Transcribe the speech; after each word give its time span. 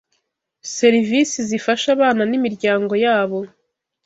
serivisi 0.77 1.37
zifasha 1.49 1.87
abana 1.95 2.21
n’imiryango 2.29 2.93
yabo 3.05 3.39